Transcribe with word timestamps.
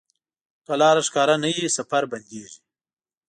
که 0.65 0.73
لاره 0.79 1.01
ښکاره 1.07 1.35
نه 1.43 1.49
وي، 1.55 1.67
سفر 1.77 2.03
بندېږي. 2.11 2.59